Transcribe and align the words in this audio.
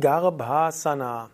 Garbhasana. 0.00 1.28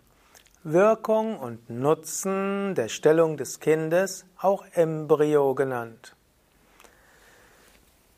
Wirkung 0.64 1.38
und 1.38 1.70
Nutzen 1.70 2.74
der 2.74 2.88
Stellung 2.88 3.36
des 3.36 3.60
Kindes, 3.60 4.26
auch 4.36 4.64
Embryo 4.72 5.54
genannt. 5.54 6.16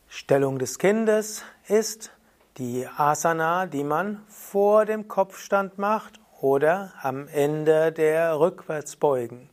Stellung 0.08 0.58
des 0.58 0.78
Kindes 0.78 1.44
ist 1.68 2.10
die 2.56 2.88
Asana, 2.96 3.66
die 3.66 3.84
man 3.84 4.22
vor 4.28 4.86
dem 4.86 5.08
Kopfstand 5.08 5.76
macht 5.76 6.18
oder 6.40 6.94
am 7.02 7.28
Ende 7.28 7.92
der 7.92 8.40
Rückwärtsbeugen. 8.40 9.50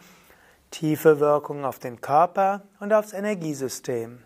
tiefe 0.69 1.19
Wirkungen 1.19 1.65
auf 1.65 1.79
den 1.79 1.99
Körper 1.99 2.61
und 2.79 2.93
aufs 2.93 3.13
Energiesystem 3.13 4.23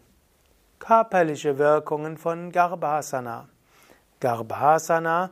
körperliche 0.85 1.57
Wirkungen 1.57 2.15
von 2.15 2.51
Garbhasana. 2.51 3.49
Garbhasana 4.19 5.31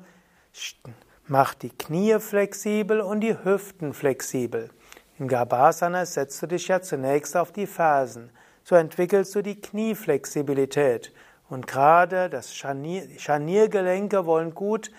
macht 1.28 1.62
die 1.62 1.70
Knie 1.70 2.20
flexibel 2.20 3.02
und 3.02 3.20
die 3.20 3.38
Hüften 3.44 3.94
flexibel. 3.94 4.72
In 5.20 5.28
Garbhasana 5.28 6.08
setzt 6.08 6.42
du 6.42 6.48
dich 6.48 6.70
ja 6.70 6.82
zunächst 6.82 7.38
auf 7.38 7.52
die 7.52 7.68
Fersen. 7.68 8.32
So 8.64 8.74
entwickelst 8.76 9.36
du 9.36 9.44
die 9.44 9.62
Knieflexibilität. 9.62 11.14
Und 11.50 11.68
gerade 11.68 12.32
das 12.32 12.56
Scharnier, 12.56 13.08
Scharniergelenke 13.20 14.26
wollen 14.26 14.56
gut 14.56 14.90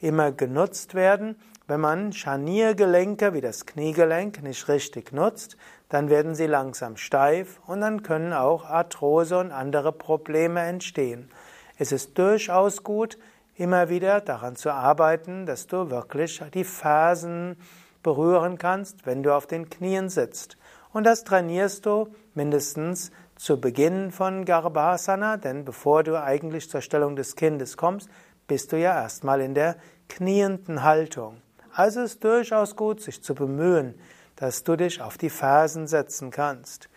immer 0.00 0.32
genutzt 0.32 0.94
werden. 0.94 1.36
Wenn 1.66 1.80
man 1.80 2.14
Scharniergelenke 2.14 3.34
wie 3.34 3.42
das 3.42 3.66
Kniegelenk 3.66 4.42
nicht 4.42 4.68
richtig 4.68 5.12
nutzt, 5.12 5.58
dann 5.88 6.10
werden 6.10 6.34
sie 6.34 6.46
langsam 6.46 6.96
steif 6.96 7.60
und 7.66 7.80
dann 7.80 8.02
können 8.02 8.32
auch 8.32 8.64
Arthrose 8.64 9.38
und 9.38 9.52
andere 9.52 9.92
Probleme 9.92 10.60
entstehen. 10.60 11.30
Es 11.78 11.92
ist 11.92 12.18
durchaus 12.18 12.82
gut, 12.82 13.18
immer 13.54 13.88
wieder 13.88 14.20
daran 14.20 14.56
zu 14.56 14.70
arbeiten, 14.70 15.46
dass 15.46 15.66
du 15.66 15.90
wirklich 15.90 16.42
die 16.54 16.64
Fersen 16.64 17.56
berühren 18.02 18.58
kannst, 18.58 19.06
wenn 19.06 19.22
du 19.22 19.34
auf 19.34 19.46
den 19.46 19.68
Knien 19.68 20.08
sitzt. 20.08 20.56
Und 20.92 21.04
das 21.04 21.24
trainierst 21.24 21.86
du 21.86 22.08
mindestens 22.34 23.10
zu 23.36 23.60
Beginn 23.60 24.10
von 24.10 24.44
Garbhasana, 24.44 25.36
denn 25.36 25.64
bevor 25.64 26.02
du 26.02 26.20
eigentlich 26.20 26.70
zur 26.70 26.80
Stellung 26.80 27.16
des 27.16 27.36
Kindes 27.36 27.76
kommst, 27.76 28.08
bist 28.46 28.72
du 28.72 28.78
ja 28.78 29.00
erstmal 29.02 29.40
in 29.40 29.54
der 29.54 29.76
knienden 30.08 30.82
Haltung. 30.82 31.40
Also 31.72 32.00
ist 32.00 32.24
durchaus 32.24 32.74
gut, 32.74 33.00
sich 33.00 33.22
zu 33.22 33.34
bemühen, 33.34 33.94
dass 34.38 34.62
du 34.62 34.76
dich 34.76 35.02
auf 35.02 35.18
die 35.18 35.30
Fersen 35.30 35.88
setzen 35.88 36.30
kannst. 36.30 36.88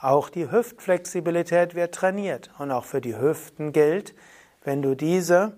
Auch 0.00 0.30
die 0.30 0.48
Hüftflexibilität 0.50 1.74
wird 1.74 1.94
trainiert 1.94 2.50
und 2.58 2.70
auch 2.70 2.84
für 2.84 3.00
die 3.00 3.18
Hüften 3.18 3.72
gilt, 3.72 4.14
wenn 4.62 4.80
du 4.80 4.94
diese 4.94 5.56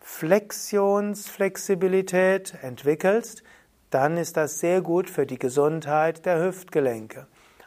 Flexionsflexibilität 0.00 2.54
entwickelst, 2.62 3.42
dann 3.90 4.16
ist 4.16 4.38
das 4.38 4.60
sehr 4.60 4.80
gut 4.80 5.10
für 5.10 5.26
die 5.26 5.38
Gesundheit 5.38 6.24
der 6.24 6.42
Hüftgelenke. 6.42 7.26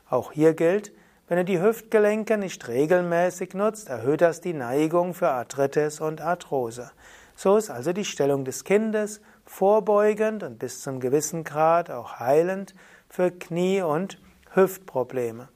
Auch 0.09 0.31
hier 0.31 0.55
gilt, 0.55 0.91
wenn 1.27 1.37
du 1.37 1.45
die 1.45 1.61
Hüftgelenke 1.61 2.37
nicht 2.37 2.67
regelmäßig 2.67 3.53
nutzt, 3.53 3.89
erhöht 3.89 4.21
das 4.21 4.41
die 4.41 4.53
Neigung 4.53 5.13
für 5.13 5.29
Arthritis 5.29 6.01
und 6.01 6.21
Arthrose. 6.21 6.89
So 7.35 7.57
ist 7.57 7.69
also 7.69 7.93
die 7.93 8.05
Stellung 8.05 8.45
des 8.45 8.63
Kindes 8.63 9.21
vorbeugend 9.45 10.41
und 10.43 10.57
bis 10.59 10.81
zum 10.81 10.99
gewissen 10.99 11.43
Grad 11.43 11.91
auch 11.91 12.19
heilend 12.19 12.73
für 13.11 13.29
Knie- 13.29 13.81
und 13.81 14.17
Hüftprobleme. 14.53 15.49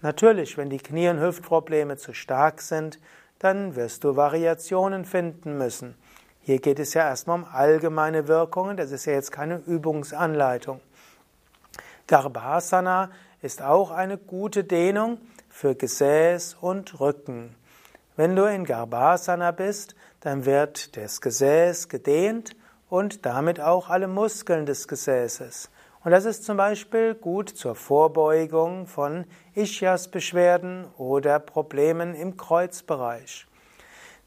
Natürlich, 0.00 0.56
wenn 0.56 0.70
die 0.70 0.78
Knie- 0.78 1.10
und 1.10 1.20
Hüftprobleme 1.20 1.98
zu 1.98 2.14
stark 2.14 2.62
sind, 2.62 2.98
dann 3.38 3.76
wirst 3.76 4.04
du 4.04 4.16
Variationen 4.16 5.04
finden 5.04 5.58
müssen. 5.58 5.96
Hier 6.40 6.60
geht 6.60 6.78
es 6.78 6.94
ja 6.94 7.02
erstmal 7.02 7.40
um 7.40 7.44
allgemeine 7.44 8.26
Wirkungen, 8.26 8.78
das 8.78 8.90
ist 8.90 9.04
ja 9.04 9.12
jetzt 9.12 9.32
keine 9.32 9.56
Übungsanleitung. 9.66 10.80
Garbhasana 12.06 13.10
ist 13.42 13.60
auch 13.60 13.90
eine 13.90 14.16
gute 14.16 14.64
Dehnung 14.64 15.18
für 15.50 15.74
Gesäß 15.74 16.56
und 16.60 17.00
Rücken. 17.00 17.54
Wenn 18.16 18.34
du 18.34 18.44
in 18.44 18.64
Garbhasana 18.64 19.50
bist, 19.50 19.94
dann 20.20 20.46
wird 20.46 20.96
das 20.96 21.20
Gesäß 21.20 21.90
gedehnt 21.90 22.56
und 22.88 23.26
damit 23.26 23.60
auch 23.60 23.90
alle 23.90 24.08
Muskeln 24.08 24.64
des 24.64 24.88
Gesäßes. 24.88 25.68
Und 26.04 26.10
das 26.10 26.26
ist 26.26 26.44
zum 26.44 26.58
Beispiel 26.58 27.14
gut 27.14 27.48
zur 27.48 27.74
Vorbeugung 27.74 28.86
von 28.86 29.24
Ischias-Beschwerden 29.54 30.86
oder 30.98 31.38
Problemen 31.38 32.14
im 32.14 32.36
Kreuzbereich. 32.36 33.46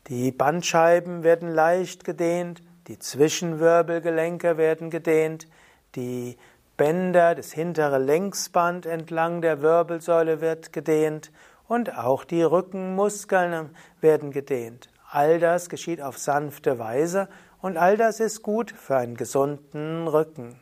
Die 0.08 0.32
Bandscheiben 0.32 1.22
werden 1.22 1.54
leicht 1.54 2.04
gedehnt, 2.04 2.64
die 2.88 2.98
Zwischenwirbelgelenke 2.98 4.58
werden 4.58 4.90
gedehnt, 4.90 5.48
die 5.94 6.38
Bänder, 6.78 7.36
das 7.36 7.52
hintere 7.52 8.00
Längsband 8.00 8.88
entlang 8.88 9.42
der 9.42 9.62
Wirbelsäule 9.62 10.42
wird 10.42 10.74
gedehnt 10.74 11.32
und 11.68 11.96
auch 11.96 12.24
die 12.24 12.42
Rückenmuskeln 12.42 13.70
werden 14.02 14.32
gedehnt. 14.32 14.90
All 15.12 15.40
das 15.40 15.70
geschieht 15.70 16.02
auf 16.02 16.18
sanfte 16.18 16.80
Weise 16.80 17.30
und 17.62 17.78
all 17.78 17.98
das 17.98 18.20
ist 18.20 18.42
gut 18.42 18.72
für 18.72 18.98
einen 18.98 19.16
gesunden 19.16 20.08
Rücken. 20.08 20.60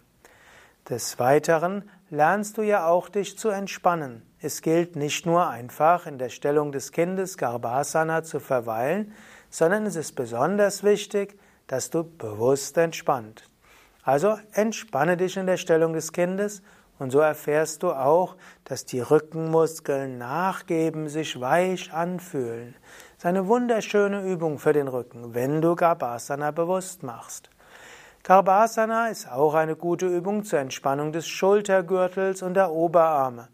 Des 0.90 1.18
Weiteren 1.18 1.90
lernst 2.12 2.60
du 2.60 2.62
ja 2.62 2.88
auch 2.88 3.10
dich 3.10 3.40
zu 3.40 3.50
entspannen. 3.50 4.22
Es 4.40 4.62
gilt 4.62 4.96
nicht 4.96 5.26
nur 5.26 5.50
einfach 5.50 6.06
in 6.06 6.20
der 6.20 6.30
Stellung 6.30 6.72
des 6.72 6.92
Kindes 6.92 7.38
Garbhasana 7.38 8.22
zu 8.22 8.40
verweilen, 8.40 9.12
sondern 9.50 9.88
es 9.88 9.96
ist 9.96 10.12
besonders 10.14 10.84
wichtig, 10.84 11.40
dass 11.66 11.90
du 11.90 12.04
bewusst 12.04 12.78
entspannt. 12.78 13.50
Also 14.04 14.38
entspanne 14.52 15.18
dich 15.18 15.38
in 15.38 15.48
der 15.48 15.58
Stellung 15.58 15.94
des 15.94 16.12
Kindes 16.12 16.62
und 17.00 17.10
so 17.10 17.20
erfährst 17.20 17.82
du 17.82 17.92
auch, 17.92 18.36
dass 18.64 18.86
die 18.86 19.02
Rückenmuskeln 19.02 20.20
nachgeben, 20.20 21.10
sich 21.10 21.42
weich 21.42 21.92
anfühlen. 21.92 22.76
Das 23.16 23.24
ist 23.24 23.26
eine 23.26 23.48
wunderschöne 23.48 24.22
Übung 24.22 24.60
für 24.60 24.74
den 24.74 24.88
Rücken, 24.88 25.34
wenn 25.34 25.62
du 25.62 25.76
Garbhasana 25.76 26.52
bewusst 26.52 27.02
machst. 27.02 27.50
Garbhasana 28.28 29.10
ist 29.10 29.32
auch 29.32 29.54
eine 29.54 29.76
gute 29.76 30.08
Übung 30.08 30.44
zur 30.44 30.58
Entspannung 30.58 31.12
des 31.12 31.28
Schultergürtels 31.28 32.42
und 32.42 32.56
der 32.56 32.72
Oberarme. 32.72 33.50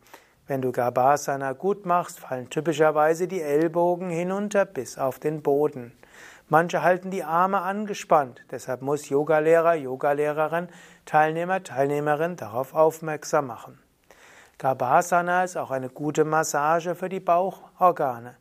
Wenn 0.48 0.62
du 0.62 0.72
Garbhasana 0.72 1.52
gut 1.52 1.86
machst, 1.86 2.22
fallen 2.22 2.50
typischerweise 2.50 3.28
die 3.28 3.42
Ellbogen 3.42 4.10
hinunter 4.10 4.64
bis 4.64 4.98
auf 4.98 5.20
den 5.20 5.42
Boden. 5.42 5.92
Manche 6.48 6.84
halten 6.84 7.12
die 7.12 7.26
Arme 7.26 7.60
angespannt. 7.60 8.46
Deshalb 8.50 8.82
muss 8.82 9.10
Yogalehrer, 9.10 9.74
Yogalehrerin, 9.74 10.70
Teilnehmer, 11.06 11.64
Teilnehmerin 11.64 12.38
darauf 12.38 12.74
aufmerksam 12.74 13.48
machen. 13.48 13.78
Garbhasana 14.58 15.44
ist 15.44 15.58
auch 15.58 15.72
eine 15.72 15.90
gute 15.90 16.24
Massage 16.24 16.96
für 16.96 17.10
die 17.10 17.20
Bauchorgane. 17.20 18.38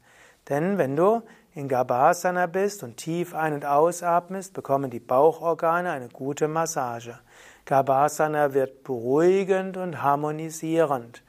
Denn 0.49 0.79
wenn 0.79 0.95
du 0.95 1.23
in 1.55 1.69
Garbhasana 1.69 2.47
bist 2.47 2.83
und 2.83 2.97
tief 2.97 3.35
ein- 3.35 3.55
und 3.55 3.65
ausatmest, 3.65 4.55
bekommen 4.55 4.91
die 4.91 5.01
Bauchorgane 5.01 5.91
eine 5.91 6.09
gute 6.09 6.47
Massage. 6.47 7.19
Garbhasana 7.65 8.55
wird 8.55 8.85
beruhigend 8.85 9.77
und 9.77 10.03
harmonisierend. 10.03 11.23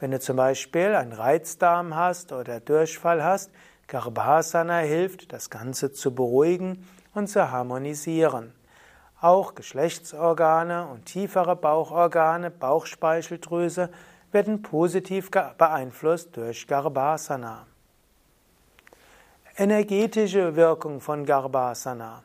Wenn 0.00 0.10
du 0.10 0.20
zum 0.20 0.36
Beispiel 0.36 0.94
einen 0.94 1.12
Reizdarm 1.12 1.94
hast 1.94 2.32
oder 2.32 2.60
Durchfall 2.60 3.22
hast, 3.22 3.50
Garbhasana 3.86 4.78
hilft, 4.78 5.32
das 5.32 5.48
Ganze 5.48 5.92
zu 5.92 6.14
beruhigen 6.14 6.86
und 7.14 7.28
zu 7.28 7.50
harmonisieren. 7.50 8.52
Auch 9.20 9.54
Geschlechtsorgane 9.54 10.86
und 10.88 11.06
tiefere 11.06 11.56
Bauchorgane, 11.56 12.50
Bauchspeicheldrüse 12.50 13.90
werden 14.30 14.62
positiv 14.62 15.30
beeinflusst 15.30 16.36
durch 16.36 16.66
Garbhasana. 16.66 17.66
Energetische 19.60 20.54
Wirkung 20.54 21.00
von 21.00 21.26
Garbhasana. 21.26 22.22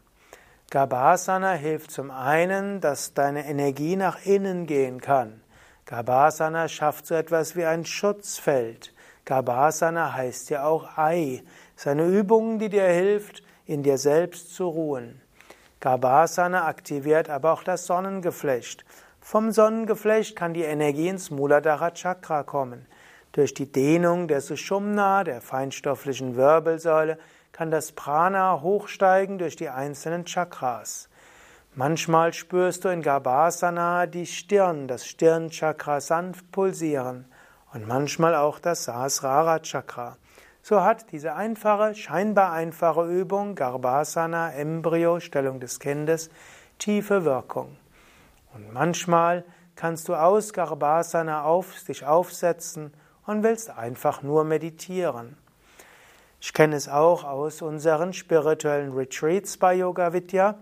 Garbhasana 0.69 1.53
hilft 1.53 1.89
zum 1.89 2.11
einen, 2.11 2.79
dass 2.79 3.15
deine 3.15 3.47
Energie 3.47 3.95
nach 3.95 4.23
innen 4.23 4.67
gehen 4.67 5.01
kann. 5.01 5.41
Garbhasana 5.87 6.67
schafft 6.67 7.07
so 7.07 7.15
etwas 7.15 7.55
wie 7.55 7.65
ein 7.65 7.85
Schutzfeld. 7.85 8.93
Garbhasana 9.25 10.13
heißt 10.13 10.51
ja 10.51 10.63
auch 10.65 10.95
Ei. 10.95 11.41
Es 11.75 11.87
ist 11.87 11.97
Übung, 11.97 12.59
die 12.59 12.69
dir 12.69 12.85
hilft, 12.85 13.41
in 13.65 13.81
dir 13.81 13.97
selbst 13.97 14.53
zu 14.53 14.67
ruhen. 14.67 15.19
Garbhasana 15.79 16.67
aktiviert 16.67 17.31
aber 17.31 17.53
auch 17.53 17.63
das 17.63 17.87
Sonnengeflecht. 17.87 18.85
Vom 19.21 19.51
Sonnengeflecht 19.51 20.35
kann 20.35 20.53
die 20.53 20.61
Energie 20.61 21.07
ins 21.07 21.31
Muladhara 21.31 21.89
Chakra 21.95 22.43
kommen. 22.43 22.85
Durch 23.33 23.55
die 23.55 23.71
Dehnung 23.71 24.27
der 24.27 24.41
Sushumna, 24.41 25.23
der 25.23 25.41
feinstofflichen 25.41 26.35
Wirbelsäule, 26.35 27.17
kann 27.51 27.71
das 27.71 27.91
Prana 27.91 28.61
hochsteigen 28.61 29.39
durch 29.39 29.55
die 29.55 29.69
einzelnen 29.69 30.25
Chakras. 30.25 31.09
Manchmal 31.73 32.33
spürst 32.33 32.85
du 32.85 32.89
in 32.89 33.01
Garbhasana 33.01 34.05
die 34.05 34.27
Stirn, 34.27 34.87
das 34.87 35.07
Stirnchakra 35.07 35.99
sanft 35.99 36.51
pulsieren 36.51 37.25
und 37.73 37.87
manchmal 37.87 38.35
auch 38.35 38.59
das 38.59 38.83
Sahasrara 38.83 39.57
Chakra. 39.61 40.17
So 40.61 40.83
hat 40.83 41.11
diese 41.11 41.33
einfache, 41.33 41.95
scheinbar 41.95 42.51
einfache 42.51 43.05
Übung 43.05 43.55
Garbhasana, 43.55 44.53
Embryo, 44.53 45.19
Stellung 45.19 45.59
des 45.59 45.79
Kindes, 45.79 46.29
tiefe 46.77 47.25
Wirkung. 47.25 47.77
Und 48.53 48.71
manchmal 48.71 49.43
kannst 49.75 50.07
du 50.07 50.13
aus 50.13 50.53
Garbhasana 50.53 51.43
auf, 51.43 51.83
dich 51.83 52.05
aufsetzen 52.05 52.93
und 53.25 53.43
willst 53.43 53.69
einfach 53.69 54.23
nur 54.23 54.43
meditieren. 54.43 55.37
Ich 56.39 56.53
kenne 56.53 56.75
es 56.75 56.89
auch 56.89 57.23
aus 57.23 57.61
unseren 57.61 58.13
spirituellen 58.13 58.93
Retreats 58.93 59.57
bei 59.57 59.75
Yoga 59.75 60.11
Vidya. 60.13 60.55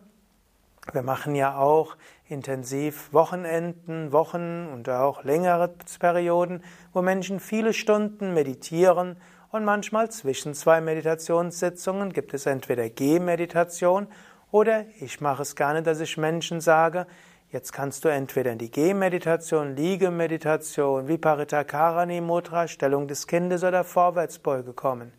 Wir 0.93 1.01
machen 1.01 1.35
ja 1.35 1.57
auch 1.57 1.97
intensiv 2.27 3.11
Wochenenden, 3.13 4.11
Wochen 4.11 4.67
und 4.71 4.89
auch 4.89 5.23
längere 5.23 5.73
Perioden, 5.99 6.63
wo 6.93 7.01
Menschen 7.01 7.39
viele 7.39 7.73
Stunden 7.73 8.33
meditieren 8.33 9.17
und 9.51 9.65
manchmal 9.65 10.09
zwischen 10.09 10.53
zwei 10.53 10.81
Meditationssitzungen 10.81 12.13
gibt 12.13 12.33
es 12.33 12.45
entweder 12.45 12.89
Gehmeditation 12.89 14.07
oder 14.49 14.85
ich 14.99 15.19
mache 15.19 15.41
es 15.41 15.55
gerne, 15.55 15.83
dass 15.83 15.99
ich 15.99 16.17
Menschen 16.17 16.61
sage, 16.61 17.05
Jetzt 17.51 17.73
kannst 17.73 18.05
du 18.05 18.07
entweder 18.07 18.53
in 18.53 18.59
die 18.59 18.71
Gehmeditation, 18.71 19.75
Liegemeditation, 19.75 21.09
Viparitakarani 21.09 22.21
Mudra, 22.21 22.69
Stellung 22.69 23.09
des 23.09 23.27
Kindes 23.27 23.65
oder 23.65 23.83
Vorwärtsbeuge 23.83 24.71
kommen. 24.71 25.11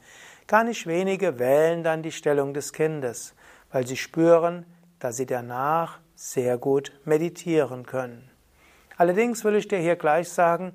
Gar 0.46 0.64
nicht 0.64 0.86
wenige 0.86 1.38
wählen 1.38 1.82
dann 1.82 2.02
die 2.02 2.10
Stellung 2.10 2.54
des 2.54 2.72
Kindes, 2.72 3.34
weil 3.70 3.86
sie 3.86 3.98
spüren, 3.98 4.64
dass 4.98 5.18
sie 5.18 5.26
danach 5.26 6.00
sehr 6.14 6.56
gut 6.56 6.98
meditieren 7.04 7.84
können. 7.84 8.30
Allerdings 8.96 9.44
will 9.44 9.56
ich 9.56 9.68
dir 9.68 9.78
hier 9.78 9.96
gleich 9.96 10.30
sagen, 10.30 10.72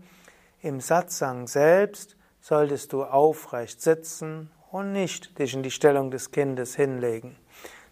im 0.61 0.79
Satsang 0.79 1.47
selbst 1.47 2.17
solltest 2.39 2.93
du 2.93 3.03
aufrecht 3.03 3.81
sitzen 3.81 4.51
und 4.69 4.91
nicht 4.91 5.39
dich 5.39 5.55
in 5.55 5.63
die 5.63 5.71
Stellung 5.71 6.11
des 6.11 6.29
Kindes 6.29 6.75
hinlegen. 6.75 7.35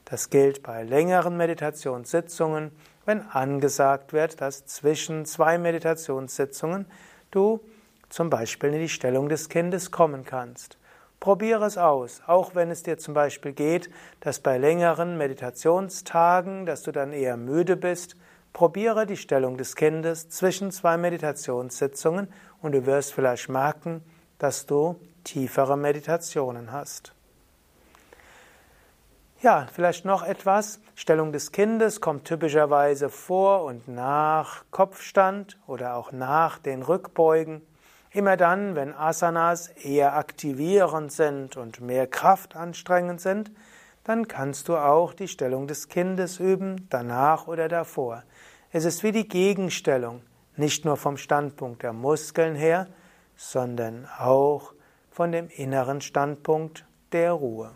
Das 0.04 0.30
gilt 0.30 0.62
bei 0.62 0.84
längeren 0.84 1.36
Meditationssitzungen 1.36 2.72
wenn 3.06 3.22
angesagt 3.22 4.13
wird, 4.13 4.42
dass 4.42 4.66
zwischen 4.66 5.25
zwei 5.25 5.57
Meditationssitzungen 5.57 6.86
du 7.31 7.62
zum 8.10 8.30
Beispiel 8.30 8.74
in 8.74 8.81
die 8.81 8.90
Stellung 8.90 9.30
des 9.30 9.50
Kindes 9.50 9.92
kommen 9.92 10.25
kannst. 10.25 10.78
Probiere 11.19 11.66
es 11.66 11.78
aus, 11.78 12.22
auch 12.28 12.56
wenn 12.56 12.69
es 12.69 12.84
dir 12.84 12.98
zum 12.98 13.13
Beispiel 13.13 13.54
geht, 13.54 13.90
dass 14.19 14.40
bei 14.40 14.57
längeren 14.57 15.18
Meditationstagen, 15.18 16.66
dass 16.66 16.84
du 16.84 16.92
dann 16.92 17.13
eher 17.13 17.38
müde 17.38 17.78
bist, 17.78 18.16
probiere 18.54 19.06
die 19.06 19.18
Stellung 19.18 19.57
des 19.57 19.75
Kindes 19.75 20.30
zwischen 20.30 20.72
zwei 20.72 20.98
Meditationssitzungen 20.98 22.28
und 22.62 22.74
du 22.74 22.86
wirst 22.86 23.13
vielleicht 23.13 23.50
merken, 23.50 24.04
dass 24.38 24.66
du 24.66 24.96
tiefere 25.24 25.78
Meditationen 25.78 26.72
hast. 26.72 27.13
Ja, 29.42 29.68
vielleicht 29.72 30.06
noch 30.06 30.24
etwas. 30.24 30.80
Stellung 30.96 31.34
des 31.34 31.52
Kindes 31.52 32.00
kommt 32.00 32.26
typischerweise 32.26 33.10
vor 33.10 33.64
und 33.66 33.88
nach 33.88 34.64
Kopfstand 34.72 35.60
oder 35.68 35.96
auch 35.96 36.14
nach 36.14 36.58
den 36.58 36.82
Rückbeugen. 36.82 37.62
Immer 38.12 38.38
dann, 38.38 38.76
wenn 38.76 38.94
Asanas 38.94 39.68
eher 39.68 40.16
aktivierend 40.16 41.12
sind 41.12 41.58
und 41.58 41.82
mehr 41.82 42.08
kraftanstrengend 42.08 43.20
sind, 43.20 43.52
dann 44.06 44.30
kannst 44.30 44.70
du 44.70 44.78
auch 44.78 45.14
die 45.14 45.28
Stellung 45.28 45.68
des 45.68 45.90
Kindes 45.90 46.40
üben, 46.40 46.88
danach 46.90 47.48
oder 47.48 47.68
davor. 47.68 48.24
Es 48.72 48.86
ist 48.86 49.04
wie 49.04 49.12
die 49.12 49.28
Gegenstellung, 49.28 50.22
nicht 50.56 50.86
nur 50.86 50.96
vom 50.96 51.18
Standpunkt 51.18 51.84
der 51.84 51.92
Muskeln 51.92 52.56
her, 52.56 52.88
sondern 53.36 54.08
auch 54.18 54.74
von 55.12 55.34
dem 55.34 55.50
inneren 55.50 56.00
Standpunkt 56.00 56.86
der 57.12 57.34
Ruhe. 57.34 57.72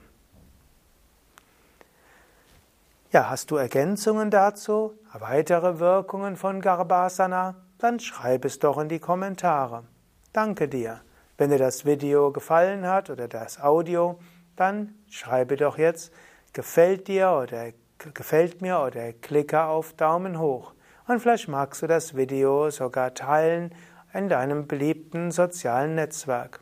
Ja, 3.12 3.28
hast 3.28 3.50
du 3.50 3.56
Ergänzungen 3.56 4.30
dazu, 4.30 4.94
weitere 5.14 5.80
Wirkungen 5.80 6.36
von 6.36 6.62
Garbhasana? 6.62 7.56
Dann 7.80 8.00
schreib 8.00 8.46
es 8.46 8.60
doch 8.60 8.78
in 8.78 8.88
die 8.88 9.00
Kommentare. 9.00 9.84
Danke 10.32 10.68
dir. 10.68 11.02
Wenn 11.36 11.50
dir 11.50 11.58
das 11.58 11.86
Video 11.86 12.32
gefallen 12.32 12.86
hat 12.86 13.10
oder 13.10 13.28
das 13.28 13.60
Audio, 13.60 14.20
dann 14.56 14.94
schreibe 15.10 15.56
doch 15.56 15.80
jetzt 15.80 16.14
gefällt 16.54 17.08
dir 17.08 17.32
oder 17.32 17.72
gefällt 17.98 18.62
mir 18.62 18.80
oder 18.80 19.12
klicke 19.14 19.64
auf 19.64 19.94
Daumen 19.94 20.38
hoch. 20.38 20.74
Und 21.08 21.20
vielleicht 21.20 21.48
magst 21.48 21.82
du 21.82 21.88
das 21.88 22.16
Video 22.16 22.70
sogar 22.70 23.16
teilen 23.16 23.74
in 24.14 24.30
deinem 24.30 24.68
beliebten 24.68 25.32
sozialen 25.32 25.96
Netzwerk. 25.96 26.60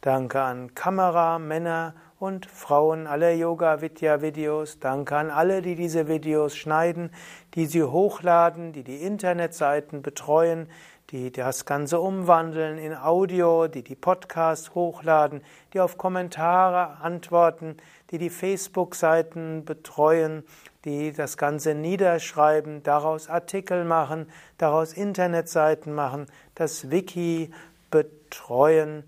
Danke 0.00 0.42
an 0.42 0.74
Kameramänner 0.74 1.94
und 2.24 2.46
Frauen 2.46 3.06
aller 3.06 3.32
Yoga 3.32 3.82
Vidya 3.82 4.22
Videos. 4.22 4.78
Danke 4.78 5.14
an 5.14 5.30
alle, 5.30 5.60
die 5.60 5.74
diese 5.74 6.08
Videos 6.08 6.56
schneiden, 6.56 7.10
die 7.52 7.66
sie 7.66 7.82
hochladen, 7.82 8.72
die 8.72 8.82
die 8.82 9.02
Internetseiten 9.02 10.00
betreuen, 10.00 10.66
die 11.10 11.30
das 11.30 11.66
Ganze 11.66 12.00
umwandeln 12.00 12.78
in 12.78 12.96
Audio, 12.96 13.68
die 13.68 13.82
die 13.82 13.94
Podcasts 13.94 14.74
hochladen, 14.74 15.42
die 15.74 15.80
auf 15.80 15.98
Kommentare 15.98 17.02
antworten, 17.02 17.76
die 18.10 18.16
die 18.16 18.30
Facebook-Seiten 18.30 19.66
betreuen, 19.66 20.44
die 20.86 21.12
das 21.12 21.36
Ganze 21.36 21.74
niederschreiben, 21.74 22.82
daraus 22.82 23.28
Artikel 23.28 23.84
machen, 23.84 24.30
daraus 24.56 24.94
Internetseiten 24.94 25.92
machen, 25.92 26.24
das 26.54 26.90
Wiki 26.90 27.52
betreuen 27.90 29.04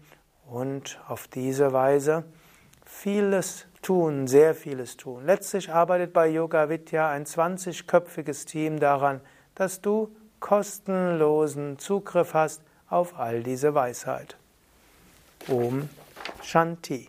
und 0.51 1.01
auf 1.09 1.29
diese 1.29 1.73
Weise 1.73 2.25
vieles 2.87 3.67
tun, 3.83 4.27
sehr 4.27 4.55
vieles 4.55 4.97
tun. 4.97 5.27
Letztlich 5.27 5.71
arbeitet 5.71 6.13
bei 6.13 6.29
Yoga 6.29 6.71
Vidya 6.71 7.11
ein 7.11 7.27
20-köpfiges 7.27 8.47
Team 8.47 8.81
daran, 8.81 9.21
dass 9.55 9.81
du 9.83 10.15
kostenlosen 10.41 11.79
Zugriff 11.79 12.33
hast 12.33 12.63
auf 12.89 13.19
all 13.19 13.43
diese 13.43 13.75
Weisheit. 13.75 14.37
Om 15.49 15.89
Shanti. 16.43 17.09